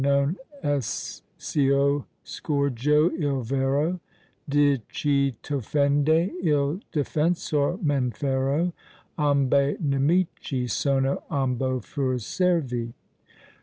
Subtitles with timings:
[0.03, 1.21] non è s'
[1.57, 3.99] io scorgo il vero,
[4.49, 8.73] Di chi t' offende il defensor men fero:
[9.19, 12.91] Ambe nemici sono, ambo fur servi.